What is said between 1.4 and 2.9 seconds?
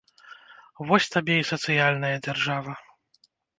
і сацыяльная дзяржава!